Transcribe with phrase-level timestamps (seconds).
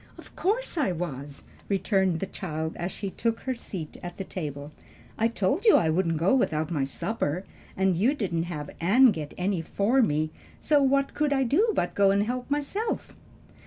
[0.17, 4.71] "Of course I was," returned the child as she took her seat at the table.
[5.15, 7.43] "I told you I wouldn't go without my supper,
[7.77, 11.93] and you didn't have Ann get any for me; so what could I do but
[11.93, 13.13] go and help myself?"